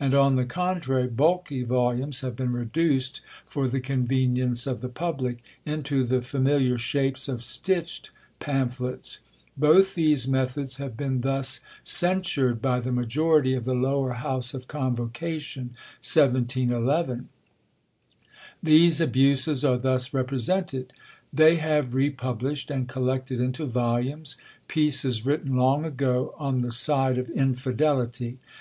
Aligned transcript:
and, 0.00 0.16
on 0.16 0.34
the 0.34 0.44
contrary, 0.44 1.06
bulky 1.06 1.62
volumes 1.62 2.22
have 2.22 2.34
been 2.34 2.50
reduced, 2.50 3.20
for 3.46 3.68
the 3.68 3.78
convenience 3.78 4.66
of 4.66 4.80
the 4.80 4.88
public, 4.88 5.44
into 5.64 6.02
the 6.02 6.20
familiar 6.20 6.76
shapes 6.76 7.28
of 7.28 7.40
stitched 7.40 8.10
pamphlets. 8.40 9.20
Both 9.56 9.94
these 9.94 10.26
methods 10.26 10.78
have 10.78 10.96
been 10.96 11.20
thus 11.20 11.60
censured 11.84 12.60
by 12.60 12.80
the 12.80 12.90
majority 12.90 13.54
of 13.54 13.64
the 13.64 13.76
lower 13.76 14.14
house 14.14 14.54
of 14.54 14.66
convocation 14.66 15.76
1711. 16.04 17.28
These 18.60 19.00
abuses 19.00 19.64
are 19.64 19.78
thus 19.78 20.12
represented: 20.12 20.92
"They 21.32 21.58
have 21.58 21.94
republished, 21.94 22.72
and 22.72 22.88
collected 22.88 23.38
into 23.38 23.66
volumes, 23.66 24.36
pieces 24.66 25.24
written 25.24 25.54
long 25.56 25.84
ago 25.84 26.34
on 26.38 26.62
the 26.62 26.72
side 26.72 27.18
of 27.18 27.30
infidelity. 27.30 28.38